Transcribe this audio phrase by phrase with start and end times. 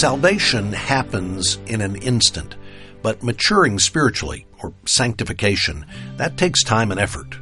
[0.00, 2.56] Salvation happens in an instant,
[3.02, 5.84] but maturing spiritually, or sanctification,
[6.16, 7.36] that takes time and effort.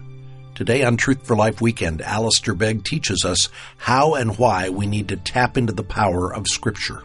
[0.57, 5.07] Today on Truth for Life Weekend, Alistair Begg teaches us how and why we need
[5.11, 7.01] to tap into the power of Scripture.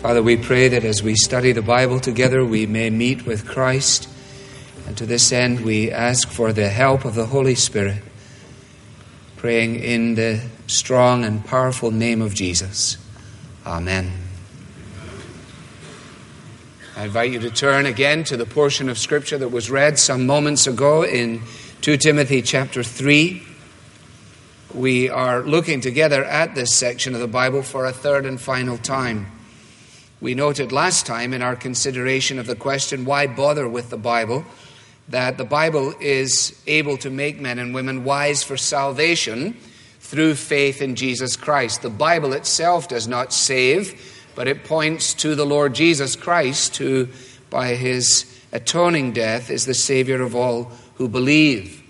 [0.00, 4.08] Father, we pray that as we study the Bible together, we may meet with Christ.
[4.86, 8.02] And to this end, we ask for the help of the Holy Spirit,
[9.40, 12.98] praying in the strong and powerful name of Jesus.
[13.64, 14.12] Amen.
[16.94, 20.26] I invite you to turn again to the portion of Scripture that was read some
[20.26, 21.40] moments ago in
[21.80, 23.42] 2 Timothy chapter 3.
[24.74, 28.76] We are looking together at this section of the Bible for a third and final
[28.76, 29.32] time.
[30.20, 34.44] We noted last time in our consideration of the question, why bother with the Bible,
[35.10, 39.56] that the Bible is able to make men and women wise for salvation
[39.98, 41.82] through faith in Jesus Christ.
[41.82, 47.08] The Bible itself does not save, but it points to the Lord Jesus Christ, who,
[47.50, 51.82] by his atoning death, is the Savior of all who believe.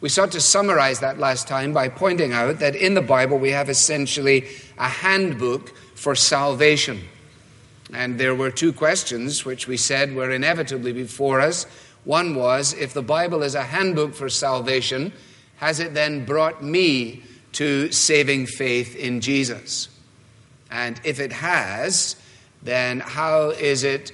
[0.00, 3.52] We sought to summarize that last time by pointing out that in the Bible we
[3.52, 7.00] have essentially a handbook for salvation.
[7.92, 11.66] And there were two questions which we said were inevitably before us.
[12.04, 15.12] One was if the Bible is a handbook for salvation,
[15.56, 19.88] has it then brought me to saving faith in Jesus?
[20.70, 22.16] And if it has,
[22.62, 24.12] then how is it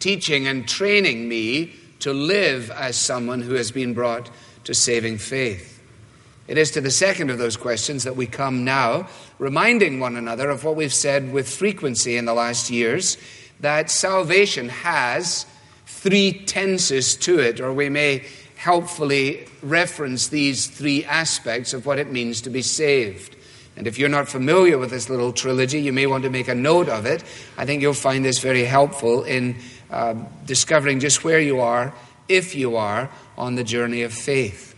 [0.00, 4.28] teaching and training me to live as someone who has been brought
[4.64, 5.70] to saving faith?
[6.46, 9.08] It is to the second of those questions that we come now,
[9.38, 13.16] reminding one another of what we've said with frequency in the last years
[13.60, 15.46] that salvation has
[16.04, 18.22] three tenses to it, or we may
[18.56, 23.34] helpfully reference these three aspects of what it means to be saved.
[23.74, 26.54] And if you're not familiar with this little trilogy, you may want to make a
[26.54, 27.24] note of it.
[27.56, 29.56] I think you'll find this very helpful in
[29.90, 31.94] uh, discovering just where you are,
[32.28, 34.76] if you are, on the journey of faith.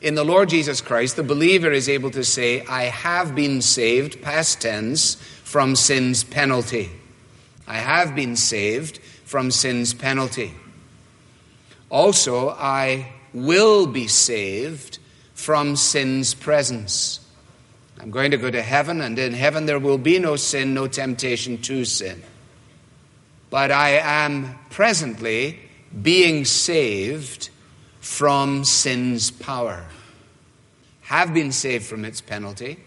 [0.00, 4.22] In the Lord Jesus Christ, the believer is able to say, I have been saved,
[4.22, 6.90] past tense, from sin's penalty.
[7.68, 10.54] I have been saved from sin's penalty.
[11.90, 14.98] Also, I will be saved
[15.34, 17.20] from sin's presence.
[17.98, 20.86] I'm going to go to heaven, and in heaven there will be no sin, no
[20.86, 22.22] temptation to sin.
[23.50, 25.58] But I am presently
[26.02, 27.50] being saved
[28.00, 29.86] from sin's power,
[31.02, 32.78] have been saved from its penalty,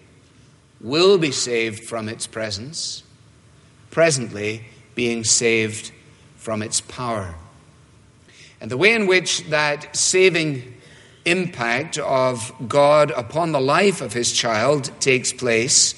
[0.80, 3.04] will be saved from its presence,
[3.92, 4.64] presently
[4.96, 5.92] being saved
[6.40, 7.36] from its power.
[8.62, 10.74] And the way in which that saving
[11.26, 15.94] impact of God upon the life of his child takes place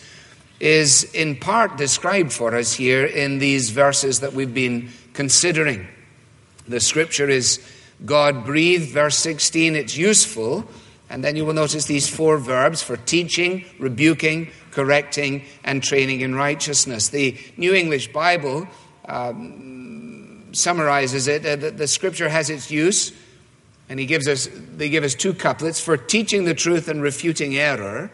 [0.59, 5.87] is in part described for us here in these verses that we've been considering.
[6.67, 7.59] The scripture is
[8.03, 10.65] God breathed, verse 16, it's useful.
[11.09, 16.33] And then you will notice these four verbs for teaching, rebuking, correcting, and training in
[16.35, 17.09] righteousness.
[17.09, 18.67] The New English Bible
[19.05, 20.00] um,
[20.51, 21.45] summarizes it.
[21.45, 23.11] Uh, the, the scripture has its use,
[23.89, 27.57] and he gives us, they give us two couplets for teaching the truth and refuting
[27.57, 28.11] error,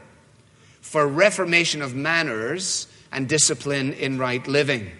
[0.81, 4.91] for reformation of manners, and discipline in right living.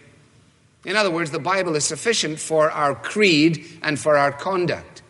[0.86, 5.02] In other words, the Bible is sufficient for our creed and for our conduct.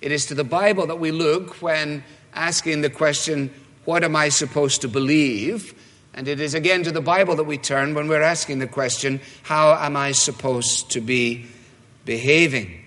[0.00, 2.04] It is to the Bible that we look when
[2.34, 3.50] asking the question,
[3.84, 5.74] What am I supposed to believe?
[6.14, 9.20] And it is again to the Bible that we turn when we're asking the question,
[9.42, 11.46] How am I supposed to be
[12.04, 12.80] behaving?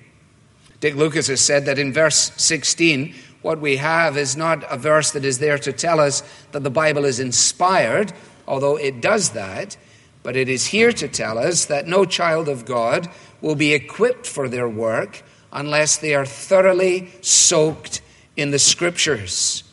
[0.80, 5.12] Dick Lucas has said that in verse 16, what we have is not a verse
[5.12, 6.22] that is there to tell us
[6.52, 8.14] that the Bible is inspired,
[8.48, 9.78] although it does that.
[10.24, 13.10] But it is here to tell us that no child of God
[13.42, 15.24] will be equipped for their work
[15.54, 18.02] unless they are thoroughly soaked
[18.36, 19.64] in the scriptures.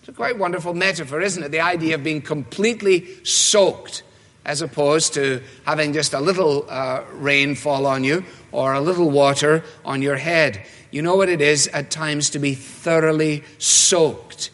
[0.00, 1.50] It's a quite wonderful metaphor, isn't it?
[1.50, 4.02] The idea of being completely soaked
[4.44, 9.10] as opposed to having just a little uh, rain fall on you or a little
[9.10, 10.64] water on your head.
[10.90, 14.50] You know what it is at times to be thoroughly soaked.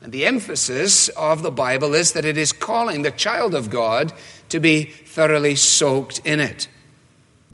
[0.00, 4.12] And the emphasis of the Bible is that it is calling the child of God
[4.48, 6.66] to be thoroughly soaked in it.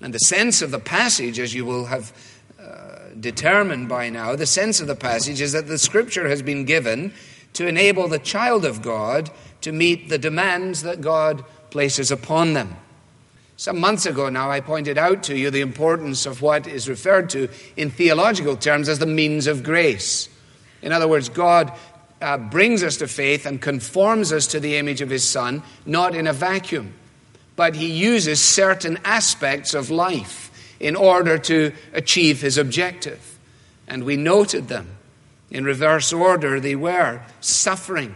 [0.00, 2.12] And the sense of the passage, as you will have
[2.58, 6.64] uh, determined by now, the sense of the passage is that the scripture has been
[6.64, 7.12] given
[7.54, 9.30] to enable the child of God
[9.60, 12.76] to meet the demands that God places upon them.
[13.58, 17.28] Some months ago now, I pointed out to you the importance of what is referred
[17.30, 20.28] to in theological terms as the means of grace.
[20.80, 21.72] In other words, God
[22.22, 26.14] uh, brings us to faith and conforms us to the image of His Son, not
[26.14, 26.94] in a vacuum,
[27.56, 33.40] but He uses certain aspects of life in order to achieve His objective.
[33.88, 34.86] And we noted them.
[35.50, 38.14] In reverse order, they were suffering,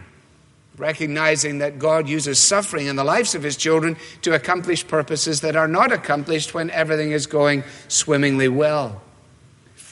[0.77, 5.55] recognizing that God uses suffering in the lives of His children to accomplish purposes that
[5.55, 9.01] are not accomplished when everything is going swimmingly well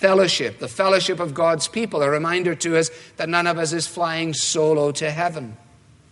[0.02, 3.86] fellowship, the fellowship of God's people, a reminder to us that none of us is
[3.86, 5.56] flying solo to heaven.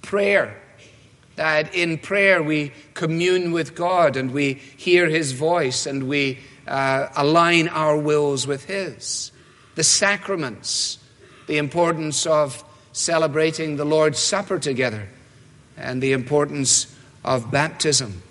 [0.04, 0.62] Prayer,
[1.38, 6.38] that in prayer we commune with God and we hear His voice and we
[6.68, 9.32] uh, align our wills with His.
[9.74, 11.00] The sacraments,
[11.48, 12.64] the importance of
[13.00, 15.08] celebrating the Lord's Supper together,
[15.78, 16.94] and the importance
[17.24, 18.22] of baptism.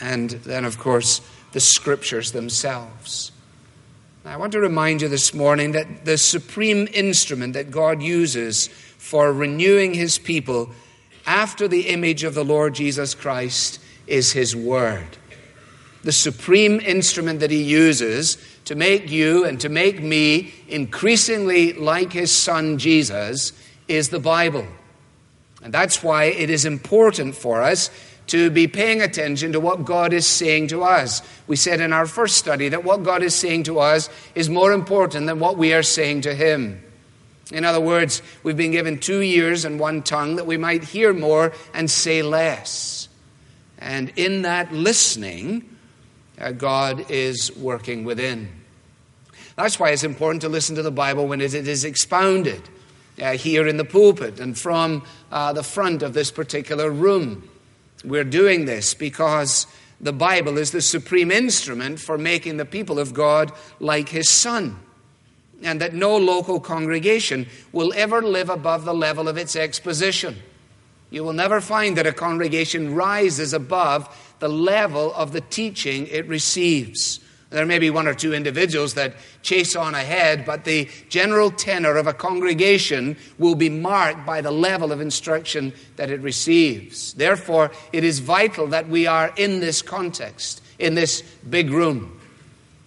[0.00, 1.20] And then, of course,
[1.52, 3.30] the scriptures themselves.
[4.24, 9.32] I want to remind you this morning that the supreme instrument that God uses for
[9.32, 10.70] renewing his people
[11.24, 15.18] after the image of the Lord Jesus Christ is his word.
[16.02, 22.12] The supreme instrument that he uses to make you and to make me increasingly like
[22.12, 23.52] his son Jesus
[23.88, 24.66] is the Bible.
[25.62, 27.90] And that's why it is important for us
[28.28, 31.22] to be paying attention to what God is saying to us.
[31.46, 34.72] We said in our first study that what God is saying to us is more
[34.72, 36.82] important than what we are saying to Him.
[37.52, 41.12] In other words, we've been given two ears and one tongue that we might hear
[41.12, 43.08] more and say less.
[43.78, 45.71] And in that listening,
[46.50, 48.48] God is working within.
[49.56, 52.62] That's why it's important to listen to the Bible when it is expounded
[53.20, 57.48] uh, here in the pulpit and from uh, the front of this particular room.
[58.04, 59.66] We're doing this because
[60.00, 64.78] the Bible is the supreme instrument for making the people of God like His Son.
[65.62, 70.42] And that no local congregation will ever live above the level of its exposition.
[71.10, 76.26] You will never find that a congregation rises above the level of the teaching it
[76.26, 77.20] receives.
[77.50, 81.96] There may be one or two individuals that chase on ahead, but the general tenor
[81.96, 87.12] of a congregation will be marked by the level of instruction that it receives.
[87.12, 92.20] Therefore, it is vital that we are in this context, in this big room.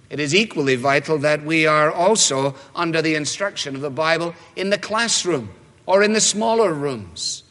[0.10, 4.72] It is equally vital that we are also under the instruction of the Bible in
[4.72, 5.52] the classroom
[5.86, 7.44] or in the smaller rooms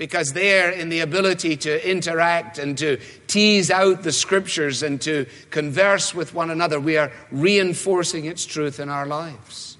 [0.00, 5.26] because there, in the ability to interact and to tease out the scriptures and to
[5.50, 9.76] converse with one another, we are reinforcing its truth in our lives.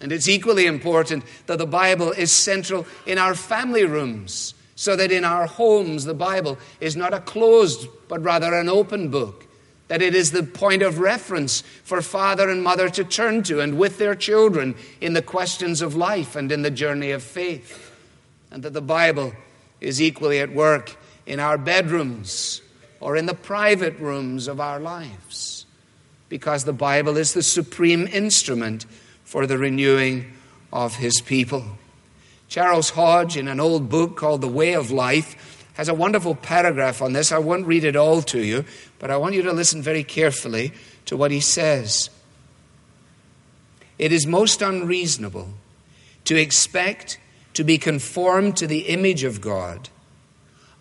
[0.00, 5.12] And it's equally important that the Bible is central in our family rooms, so that
[5.12, 9.44] in our homes the Bible is not a closed, but rather an open book.
[9.88, 13.76] That it is the point of reference for father and mother to turn to and
[13.76, 17.88] with their children in the questions of life and in the journey of faith.
[18.50, 19.34] And that the Bible
[19.80, 20.96] is equally at work
[21.26, 22.62] in our bedrooms
[23.00, 25.66] or in the private rooms of our lives
[26.28, 28.86] because the Bible is the supreme instrument
[29.24, 30.32] for the renewing
[30.72, 31.64] of His people.
[32.48, 37.00] Charles Hodge, in an old book called The Way of Life, has a wonderful paragraph
[37.00, 37.30] on this.
[37.30, 38.64] I won't read it all to you,
[38.98, 40.72] but I want you to listen very carefully
[41.06, 42.10] to what he says.
[43.98, 45.48] It is most unreasonable
[46.24, 47.19] to expect
[47.54, 49.88] to be conformed to the image of God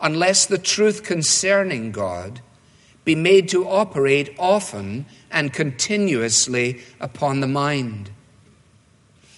[0.01, 2.41] unless the truth concerning God
[3.05, 8.11] be made to operate often and continuously upon the mind.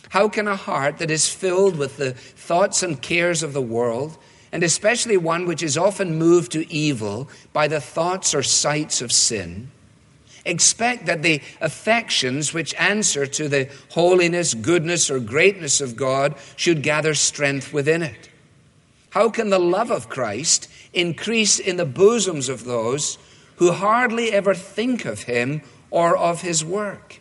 [0.10, 4.18] How can a heart that is filled with the thoughts and cares of the world,
[4.52, 9.12] and especially one which is often moved to evil by the thoughts or sights of
[9.12, 9.72] sin,
[10.46, 16.82] Expect that the affections which answer to the holiness, goodness, or greatness of God should
[16.82, 18.30] gather strength within it.
[19.12, 23.18] How can the love of Christ increase in the bosoms of those
[23.58, 27.20] who hardly ever think of Him or of His work?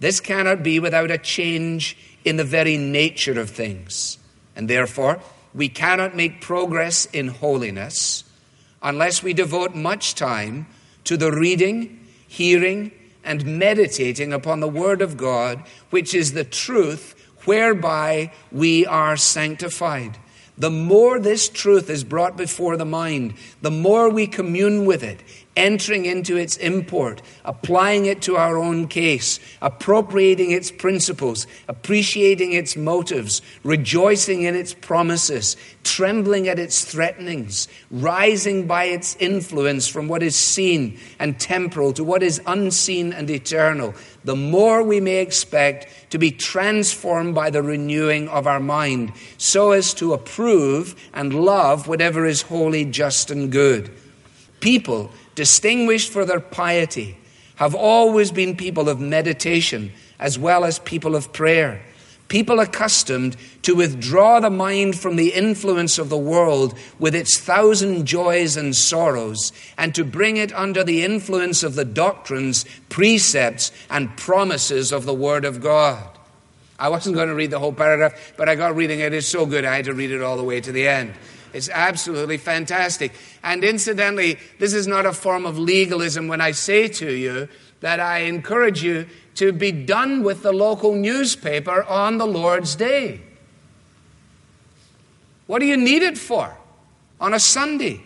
[0.00, 4.18] This cannot be without a change in the very nature of things.
[4.56, 5.20] And therefore,
[5.52, 8.24] we cannot make progress in holiness
[8.82, 10.66] unless we devote much time
[11.04, 11.97] to the reading
[12.28, 12.92] hearing,
[13.24, 20.16] and meditating upon the Word of God, which is the truth whereby we are sanctified.
[20.56, 25.22] The more this truth is brought before the mind, the more we commune with it,
[25.58, 32.76] entering into its import, applying it to our own case, appropriating its principles, appreciating its
[32.76, 40.22] motives, rejoicing in its promises, trembling at its threatenings, rising by its influence from what
[40.22, 45.88] is seen and temporal to what is unseen and eternal, the more we may expect
[46.10, 51.88] to be transformed by the renewing of our mind, so as to approve and love
[51.88, 53.90] whatever is holy, just, and good.
[54.60, 57.16] People distinguished for their piety,
[57.54, 61.80] have always been people of meditation as well as people of prayer.
[62.26, 68.04] People accustomed to withdraw the mind from the influence of the world with its thousand
[68.04, 74.16] joys and sorrows, and to bring it under the influence of the doctrines, precepts, and
[74.16, 76.04] promises of the Word of God.
[76.80, 79.14] I wasn't going to read the whole paragraph, but I got reading it.
[79.14, 81.14] It's so good, I had to read it all the way to the end.
[81.52, 83.12] It's absolutely fantastic.
[83.42, 87.48] And incidentally, this is not a form of legalism when I say to you
[87.80, 93.20] that I encourage you to be done with the local newspaper on the Lord's Day.
[95.46, 96.56] What do you need it for
[97.20, 98.02] on a Sunday?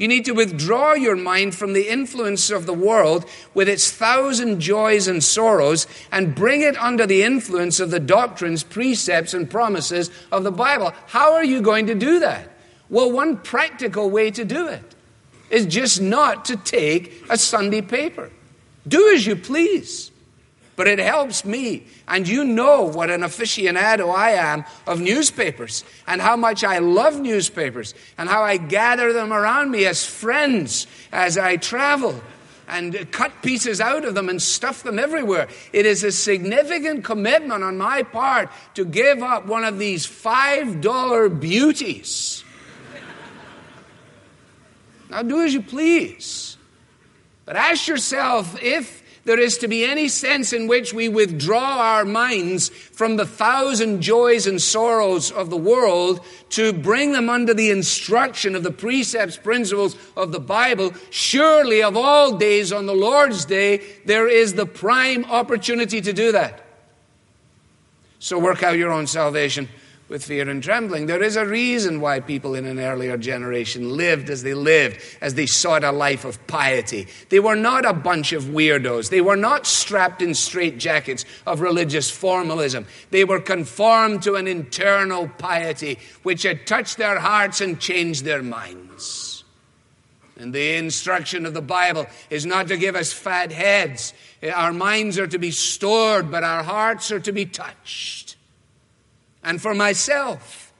[0.00, 4.58] You need to withdraw your mind from the influence of the world with its thousand
[4.58, 10.10] joys and sorrows and bring it under the influence of the doctrines, precepts, and promises
[10.32, 10.94] of the Bible.
[11.08, 12.48] How are you going to do that?
[12.88, 14.82] Well, one practical way to do it
[15.50, 18.30] is just not to take a Sunday paper.
[18.88, 20.09] Do as you please
[20.80, 21.82] but it helps me.
[22.08, 27.20] And you know what an aficionado I am of newspapers and how much I love
[27.20, 32.18] newspapers and how I gather them around me as friends as I travel
[32.66, 35.48] and cut pieces out of them and stuff them everywhere.
[35.74, 41.40] It is a significant commitment on my part to give up one of these $5
[41.40, 42.42] beauties.
[45.10, 46.56] now, do as you please.
[47.44, 52.04] But ask yourself if there is to be any sense in which we withdraw our
[52.04, 57.70] minds from the thousand joys and sorrows of the world to bring them under the
[57.70, 63.44] instruction of the precepts, principles of the Bible, surely of all days on the Lord's
[63.44, 66.64] day, there is the prime opportunity to do that.
[68.18, 69.68] So work out your own salvation
[70.10, 71.06] with fear and trembling.
[71.06, 75.36] There is a reason why people in an earlier generation lived as they lived, as
[75.36, 77.06] they sought a life of piety.
[77.28, 79.08] They were not a bunch of weirdos.
[79.08, 82.86] They were not strapped in straitjackets of religious formalism.
[83.10, 88.42] They were conformed to an internal piety which had touched their hearts and changed their
[88.42, 89.44] minds.
[90.36, 94.12] And the instruction of the Bible is not to give us fat heads.
[94.42, 98.29] Our minds are to be stored, but our hearts are to be touched
[99.42, 100.72] and for myself.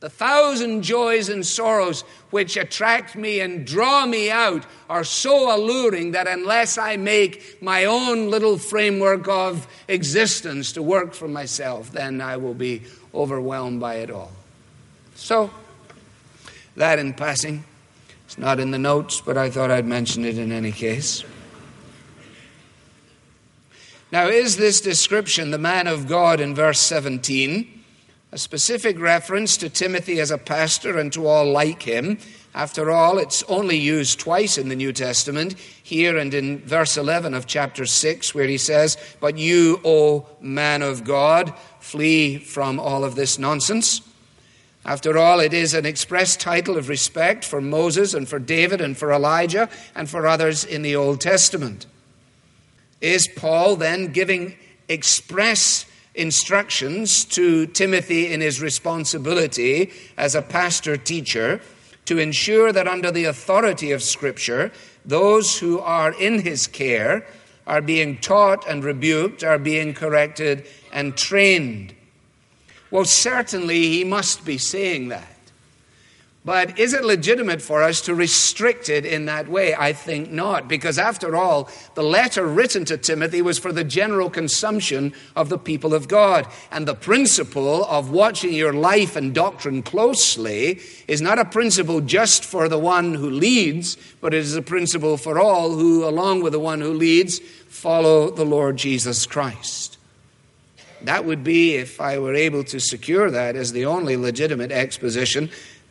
[0.00, 6.12] The thousand joys and sorrows which attract me and draw me out are so alluring
[6.12, 12.20] that unless I make my own little framework of existence to work for myself, then
[12.20, 12.82] I will be
[13.14, 14.32] overwhelmed by it all.
[15.14, 15.50] So,
[16.76, 17.64] that in passing.
[18.26, 21.24] It's not in the notes, but I thought I'd mention it in any case.
[24.12, 27.75] Now, is this description the man of God in verse 17?
[28.32, 32.18] A specific reference to Timothy as a pastor and to all like him.
[32.54, 37.34] After all, it's only used twice in the New Testament, here and in verse 11
[37.34, 43.04] of chapter 6, where he says, But you, O man of God, flee from all
[43.04, 44.00] of this nonsense.
[44.84, 48.96] After all, it is an express title of respect for Moses and for David and
[48.96, 51.86] for Elijah and for others in the Old Testament.
[53.00, 54.56] Is Paul then giving
[54.88, 55.86] express
[56.16, 61.60] instructions to Timothy in his responsibility as a pastor teacher
[62.06, 64.72] to ensure that under the authority of Scripture,
[65.04, 67.26] those who are in his care
[67.66, 71.94] are being taught and rebuked, are being corrected and trained.
[72.90, 75.35] Well, certainly he must be saying that.
[76.46, 79.74] But is it legitimate for us to restrict it in that way?
[79.74, 84.30] I think not, because after all, the letter written to Timothy was for the general
[84.30, 86.46] consumption of the people of God.
[86.70, 92.44] And the principle of watching your life and doctrine closely is not a principle just
[92.44, 96.52] for the one who leads, but it is a principle for all who, along with
[96.52, 99.98] the one who leads, follow the Lord Jesus Christ.
[101.02, 105.50] That would be, if I were able to secure that as the only legitimate exposition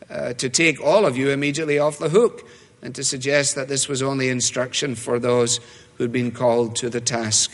[0.09, 2.47] uh, to take all of you immediately off the hook
[2.81, 5.59] and to suggest that this was only instruction for those
[5.97, 7.51] who'd been called to the task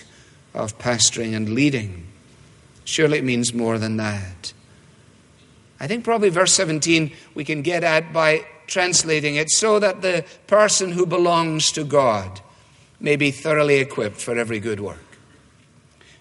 [0.54, 2.08] of pastoring and leading.
[2.84, 4.54] Surely it means more than that.
[5.80, 10.24] I think probably verse 17 we can get at by translating it, so that the
[10.48, 12.40] person who belongs to God
[13.02, 15.18] may be thoroughly equipped for every good work.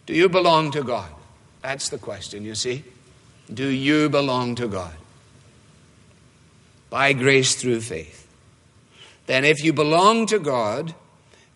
[0.06, 1.10] Do you belong to God?
[1.62, 2.82] That's the question, you see.
[3.52, 4.94] Do you belong to God?
[6.90, 8.28] By grace through faith.
[9.26, 10.94] Then, if you belong to God,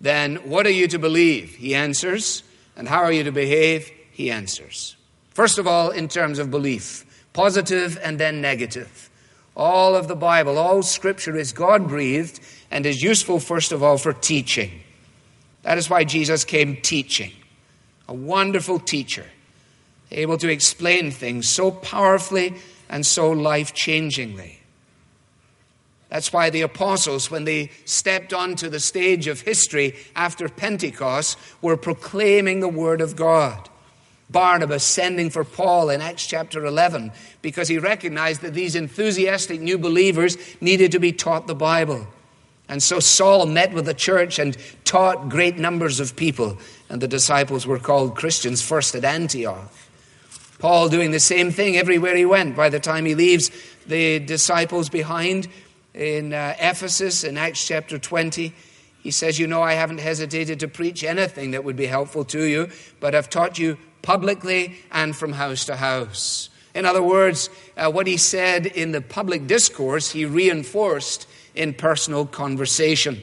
[0.01, 1.57] then what are you to believe?
[1.57, 2.43] He answers.
[2.77, 3.91] And how are you to behave?
[4.11, 4.97] He answers.
[5.31, 9.11] First of all, in terms of belief, positive and then negative.
[9.57, 13.99] All of the Bible, all Scripture is God breathed and is useful, first of all,
[13.99, 14.71] for teaching.
[15.63, 17.33] That is why Jesus came teaching.
[18.09, 19.27] A wonderful teacher,
[20.11, 22.55] able to explain things so powerfully
[22.89, 24.57] and so life changingly.
[26.15, 31.77] That's why the apostles, when they stepped onto the stage of history after Pentecost, were
[31.77, 33.69] proclaiming the Word of God.
[34.31, 37.11] Barnabas sending for Paul in Acts chapter 11
[37.43, 42.07] because he recognized that these enthusiastic new believers needed to be taught the Bible.
[42.69, 47.09] And so Saul met with the church and taught great numbers of people, and the
[47.09, 49.69] disciples were called Christians first at Antioch.
[50.61, 52.55] Paul doing the same thing everywhere he went.
[52.55, 53.51] By the time he leaves
[53.89, 55.49] the disciples behind
[55.95, 58.53] in uh, Ephesus in Acts chapter 20,
[59.01, 62.43] he says, You know, I haven't hesitated to preach anything that would be helpful to
[62.43, 62.69] you,
[63.01, 66.51] but I've taught you publicly and from house to house.
[66.75, 72.27] In other words, uh, what he said in the public discourse, he reinforced in personal
[72.27, 73.23] conversation.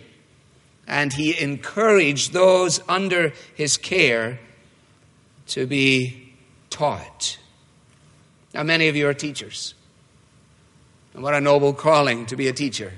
[0.88, 4.40] And he encouraged those under his care
[5.48, 6.34] to be
[6.70, 7.38] taught.
[8.54, 9.74] Now, many of you are teachers.
[11.14, 12.94] And what a noble calling to be a teacher.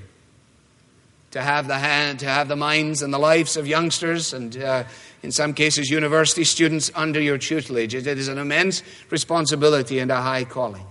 [1.32, 4.84] To have the hand, to have the minds and the lives of youngsters and uh,
[5.24, 7.94] in some cases, university students under your tutelage.
[7.94, 10.86] It is an immense responsibility and a high calling.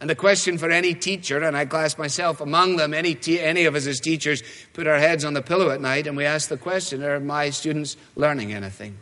[0.00, 3.76] And the question for any teacher, and I class myself among them, any, any of
[3.76, 4.42] us as teachers
[4.72, 7.50] put our heads on the pillow at night and we ask the question Are my
[7.50, 8.98] students learning anything?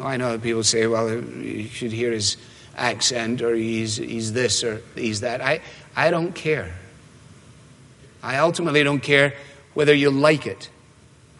[0.00, 2.36] I know people say, well, you should hear his
[2.76, 5.40] accent or he's, he's this or he's that.
[5.40, 5.60] I,
[5.94, 6.74] I don't care.
[8.22, 9.34] I ultimately don't care
[9.74, 10.70] whether you like it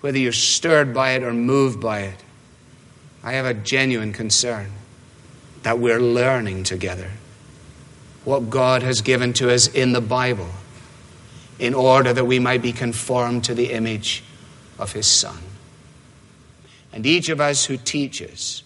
[0.03, 2.17] whether you're stirred by it or moved by it.
[3.23, 4.71] I have a genuine concern
[5.63, 7.09] that we're learning together
[8.25, 10.49] what God has given to us in the Bible
[11.61, 14.25] in order that we might be conformed to the image
[14.77, 15.39] of His Son.
[16.93, 18.65] And each of us who teaches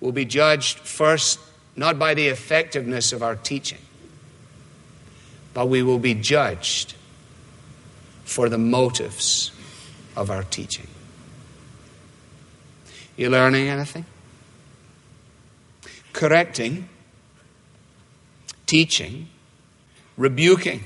[0.00, 1.40] will be judged first
[1.76, 3.78] not by the effectiveness of our teaching,
[5.54, 6.94] but we will be judged
[8.24, 9.52] for the motives
[10.16, 10.86] of our teaching.
[13.16, 14.04] You learning anything?
[16.12, 16.88] Correcting,
[18.66, 19.28] teaching,
[20.16, 20.84] rebuking.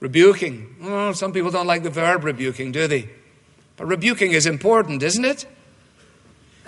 [0.00, 0.76] Rebuking.
[0.82, 3.08] Oh, some people don't like the verb rebuking, do they?
[3.76, 5.44] But rebuking is important, isn't it?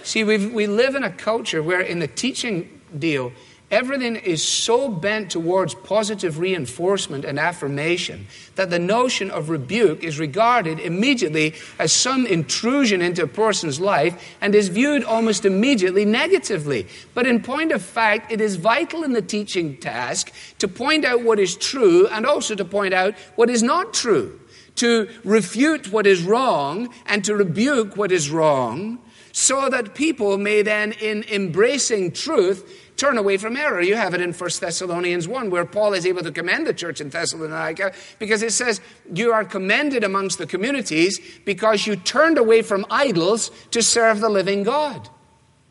[0.03, 3.33] See, we we live in a culture where, in the teaching deal,
[3.71, 10.19] Everything is so bent towards positive reinforcement and affirmation that the notion of rebuke is
[10.19, 16.89] regarded immediately as some intrusion into a person's life and is viewed almost immediately negatively.
[17.15, 21.23] But in point of fact, it is vital in the teaching task to point out
[21.23, 24.41] what is true and also to point out what is not true,
[24.77, 28.99] to refute what is wrong and to rebuke what is wrong
[29.41, 33.81] so that people may then, in embracing truth, turn away from error.
[33.81, 37.01] You have it in 1 Thessalonians 1, where Paul is able to commend the church
[37.01, 38.83] in Thessalonica because it says,
[39.15, 44.29] You are commended amongst the communities because you turned away from idols to serve the
[44.29, 45.09] living God.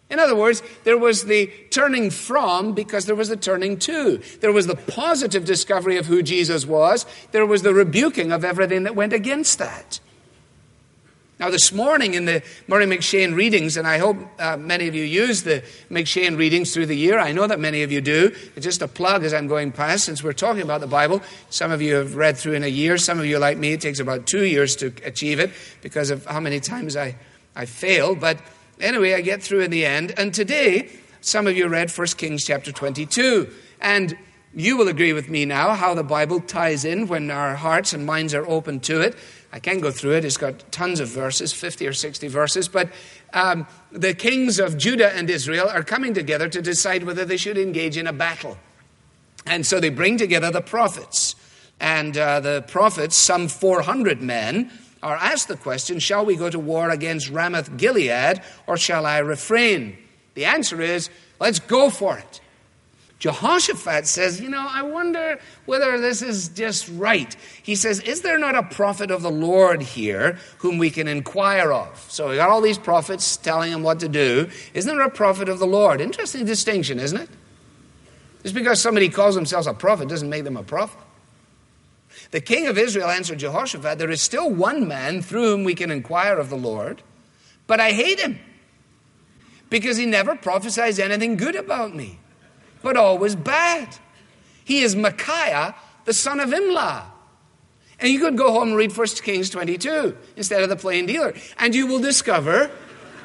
[0.10, 4.18] In other words, there was the turning from because there was the turning to.
[4.42, 7.06] There was the positive discovery of who Jesus was.
[7.34, 10.00] There was the rebuking of everything that went against that.
[11.40, 15.06] Now, this morning in the Murray M'Cheyne readings, and I hope uh, many of you
[15.06, 17.18] use the M'Cheyne readings through the year.
[17.18, 18.36] I know that many of you do.
[18.58, 21.22] It's just a plug as I'm going past, since we're talking about the Bible.
[21.50, 22.98] Some of you have read through in a year.
[22.98, 26.26] Some of you, like me, it takes about two years to achieve it because of
[26.26, 27.16] how many times I,
[27.56, 28.16] I fail.
[28.16, 28.38] But
[28.82, 30.14] anyway, I get through in the end.
[30.18, 30.90] And today,
[31.22, 33.50] some of you read 1 Kings chapter 22.
[33.80, 34.18] And
[34.54, 38.06] you will agree with me now how the Bible ties in when our hearts and
[38.06, 39.16] minds are open to it.
[39.52, 40.26] I can go through it.
[40.26, 42.68] It's got tons of verses, 50 or 60 verses.
[42.68, 42.90] But
[43.34, 47.58] um, the kings of Judah and Israel are coming together to decide whether they should
[47.58, 48.58] engage in a battle.
[49.46, 51.36] And so they bring together the prophets.
[51.80, 56.60] And uh, the prophets, some 400 men, are asked the question Shall we go to
[56.60, 59.98] war against Ramoth Gilead or shall I refrain?
[60.36, 61.10] The answer is
[61.40, 62.42] Let's go for it.
[63.20, 67.36] Jehoshaphat says, You know, I wonder whether this is just right.
[67.62, 71.72] He says, Is there not a prophet of the Lord here whom we can inquire
[71.74, 72.06] of?
[72.10, 74.50] So we got all these prophets telling him what to do.
[74.74, 76.00] Isn't there a prophet of the Lord?
[76.00, 77.30] Interesting distinction, isn't it?
[78.44, 81.00] Just because somebody calls themselves a prophet doesn't make them a prophet.
[82.32, 85.92] The king of Israel answered Jehoshaphat, There is still one man through whom we can
[85.92, 87.02] inquire of the Lord,
[87.68, 88.40] but I hate him
[89.70, 92.18] because he never prophesies anything good about me
[92.82, 93.96] but always bad.
[94.64, 97.04] He is Micaiah, the son of Imlah.
[98.00, 101.34] And you could go home and read 1 Kings 22 instead of the plain dealer.
[101.58, 102.72] And you will discover,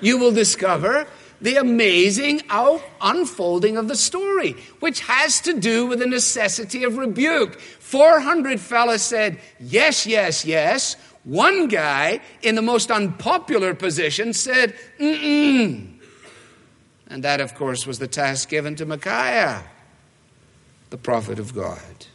[0.01, 1.07] you will discover
[1.41, 6.97] the amazing out unfolding of the story, which has to do with the necessity of
[6.97, 7.61] rebuke.
[7.61, 10.97] 400 fellas said, yes, yes, yes.
[11.25, 15.94] One guy in the most unpopular position said, mm-mm.
[17.15, 19.63] And that, of course, was the task given to Micaiah,
[20.91, 22.07] the prophet of God.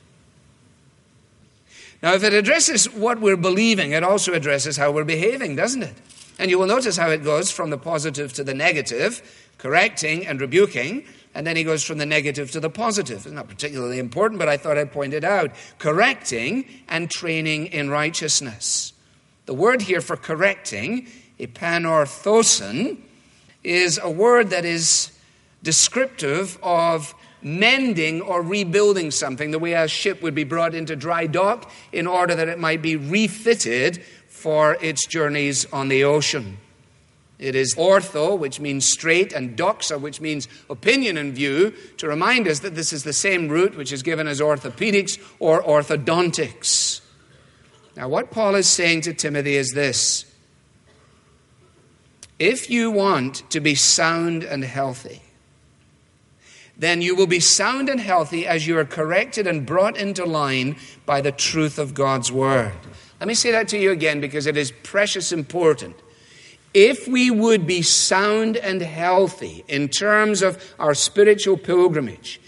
[2.03, 5.95] Now, if it addresses what we're believing, it also addresses how we're behaving, doesn't it?
[6.37, 9.21] And you will notice how it goes from the positive to the negative,
[9.57, 13.25] correcting and rebuking, and then he goes from the negative to the positive.
[13.25, 15.51] It's not particularly important, but I thought I'd point it out.
[15.77, 18.91] Correcting and training in righteousness.
[19.45, 21.07] The word here for correcting,
[21.39, 23.03] epanorthosin,
[23.63, 25.11] is a word that is
[25.63, 31.27] descriptive of mending or rebuilding something, the way a ship would be brought into dry
[31.27, 36.57] dock in order that it might be refitted for its journeys on the ocean.
[37.37, 42.49] It is ortho, which means straight, and doxa, which means opinion and view, to remind
[42.49, 46.99] us that this is the same root which is given as orthopedics or orthodontics.
[47.95, 50.25] Now, what Paul is saying to Timothy is this
[52.39, 55.21] if you want to be sound and healthy,
[56.77, 60.77] then you will be sound and healthy as you are corrected and brought into line
[61.05, 62.71] by the truth of God's Word.
[63.19, 65.97] Let me say that to you again because it is precious important.
[66.73, 72.39] If we would be sound and healthy in terms of our spiritual pilgrimage,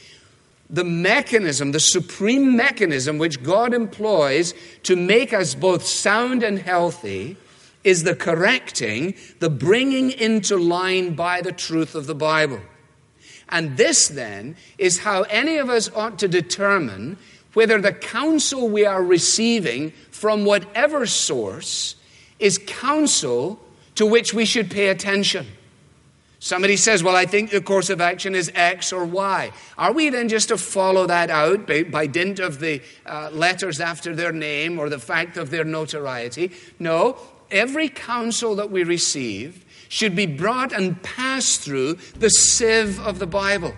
[0.69, 7.35] the mechanism, the supreme mechanism which God employs to make us both sound and healthy
[7.83, 12.59] is the correcting, the bringing into line by the truth of the Bible.
[13.49, 17.17] And this then is how any of us ought to determine
[17.53, 21.95] whether the counsel we are receiving from whatever source
[22.39, 23.59] is counsel
[23.95, 25.45] to which we should pay attention.
[26.39, 29.51] Somebody says, Well, I think the course of action is X or Y.
[29.77, 33.79] Are we then just to follow that out by, by dint of the uh, letters
[33.79, 36.51] after their name or the fact of their notoriety?
[36.79, 37.17] No,
[37.51, 43.27] every counsel that we receive should be brought and passed through the sieve of the
[43.27, 43.73] Bible.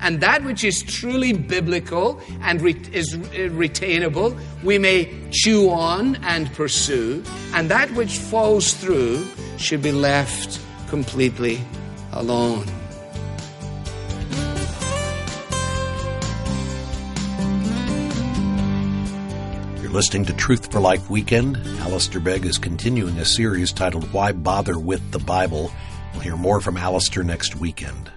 [0.00, 3.18] And that which is truly biblical and re- is uh,
[3.56, 7.24] retainable, we may chew on and pursue.
[7.54, 9.26] And that which falls through
[9.56, 11.60] should be left completely
[12.12, 12.75] alone.
[19.96, 21.56] Listening to Truth for Life Weekend.
[21.80, 25.72] Alistair Begg is continuing a series titled Why Bother with the Bible.
[26.12, 28.12] We'll hear more from Alistair next weekend.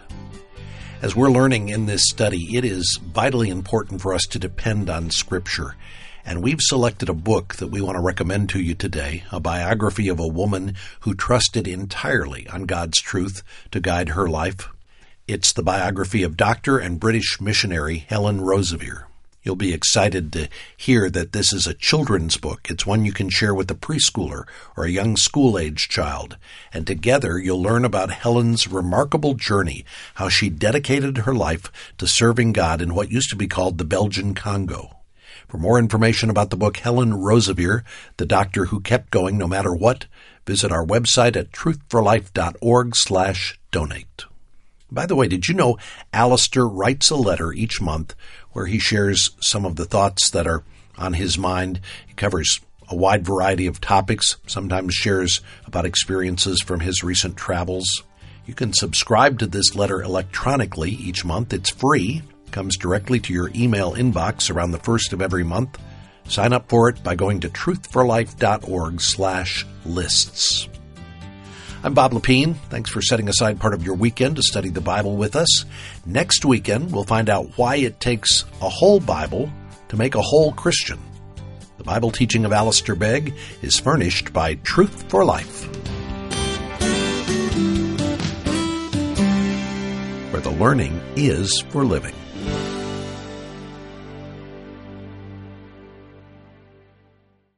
[1.02, 5.10] As we're learning in this study, it is vitally important for us to depend on
[5.10, 5.78] Scripture.
[6.26, 10.10] And we've selected a book that we want to recommend to you today, a biography
[10.10, 14.68] of a woman who trusted entirely on God's truth to guide her life.
[15.30, 16.78] It's the biography of Dr.
[16.78, 19.06] and British missionary Helen Roseveare.
[19.42, 22.68] You'll be excited to hear that this is a children's book.
[22.70, 24.44] It's one you can share with a preschooler
[24.76, 26.38] or a young school age child.
[26.74, 32.52] And together you'll learn about Helen's remarkable journey, how she dedicated her life to serving
[32.52, 34.98] God in what used to be called the Belgian Congo.
[35.48, 37.84] For more information about the book Helen Roseveare,
[38.18, 40.06] the doctor who kept going no matter what,
[40.46, 44.29] visit our website at truthforlife.org slash donate.
[44.92, 45.78] By the way, did you know
[46.14, 48.16] Alistair writes a letter each month
[48.54, 50.64] where he shares some of the thoughts that are
[50.98, 51.80] on his mind?
[52.08, 58.04] He covers a wide variety of topics, sometimes shares about experiences from his recent travels.
[58.48, 61.54] You can subscribe to this letter electronically each month.
[61.54, 65.78] It's free, comes directly to your email inbox around the first of every month.
[66.28, 70.68] Sign up for it by going to truthforlife.org slash lists.
[71.82, 72.56] I'm Bob Lepine.
[72.70, 75.64] Thanks for setting aside part of your weekend to study the Bible with us.
[76.06, 79.50] Next weekend, we'll find out why it takes a whole Bible
[79.88, 81.00] to make a whole Christian.
[81.78, 85.68] The Bible teaching of Alistair Begg is furnished by Truth for Life.
[90.34, 92.16] Where the learning is for living.